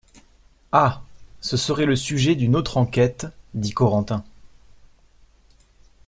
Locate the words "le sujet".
1.85-2.33